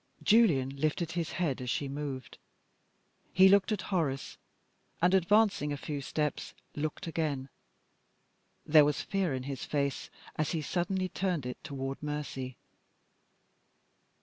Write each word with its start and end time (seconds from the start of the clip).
Julian 0.23 0.75
lifted 0.77 1.11
his 1.11 1.33
head 1.33 1.61
as 1.61 1.69
she 1.69 1.87
moved. 1.87 2.39
He 3.31 3.47
looked 3.47 3.71
at 3.71 3.83
Horace, 3.93 4.39
and 4.99 5.13
advancing 5.13 5.71
a 5.71 5.77
few 5.77 6.01
steps, 6.01 6.55
looked 6.75 7.05
again. 7.05 7.49
There 8.65 8.83
was 8.83 9.03
fear 9.03 9.31
in 9.35 9.43
his 9.43 9.63
face, 9.63 10.09
as 10.37 10.53
he 10.53 10.61
suddenly 10.63 11.09
turned 11.09 11.45
it 11.45 11.63
toward 11.63 12.01
Mercy. 12.01 12.57